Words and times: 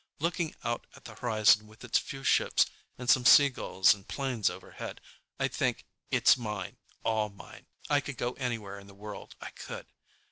Looking 0.17 0.55
out 0.63 0.87
at 0.95 1.05
the 1.05 1.13
horizon 1.13 1.67
with 1.67 1.83
its 1.83 1.99
few 1.99 2.23
ships 2.23 2.65
and 2.97 3.07
some 3.07 3.23
sea 3.23 3.49
gulls 3.49 3.93
and 3.93 4.07
planes 4.07 4.49
overhead, 4.49 4.99
I 5.39 5.47
think: 5.47 5.85
It's 6.09 6.35
mine, 6.35 6.77
all 7.03 7.29
mine. 7.29 7.67
I 7.87 8.01
could 8.01 8.17
go 8.17 8.33
anywhere 8.33 8.79
in 8.79 8.87
the 8.87 8.95
world, 8.95 9.35
I 9.39 9.51
could. 9.51 9.85